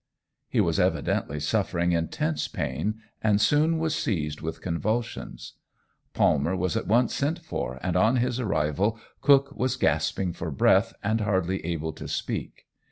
He 0.49 0.59
was 0.59 0.79
evidently 0.79 1.39
suffering 1.39 1.91
intense 1.91 2.47
pain, 2.47 2.95
and 3.21 3.39
soon 3.39 3.77
was 3.77 3.93
seized 3.95 4.41
with 4.41 4.59
convulsions. 4.59 5.53
Palmer 6.15 6.55
was 6.55 6.75
at 6.75 6.87
once 6.87 7.13
sent 7.13 7.37
for, 7.37 7.79
and 7.83 7.95
on 7.95 8.15
his 8.15 8.39
arrival 8.39 8.99
Cook 9.21 9.51
was 9.55 9.75
gasping 9.75 10.33
for 10.33 10.49
breath, 10.49 10.91
and 11.03 11.21
hardly 11.21 11.63
able 11.63 11.93
to 11.93 12.07
speak. 12.07 12.65